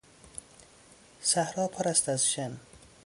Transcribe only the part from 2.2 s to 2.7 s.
شن.